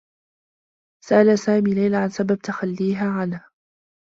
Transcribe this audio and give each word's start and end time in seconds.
سأل 1.05 1.39
سامي 1.39 1.73
ليلى 1.73 1.97
عن 1.97 2.09
سبب 2.09 2.35
تخلّيها 2.37 3.09
عنه. 3.19 3.45